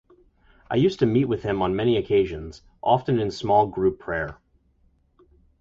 [0.67, 4.39] I used to meet with him on many occasions, often in small group prayer.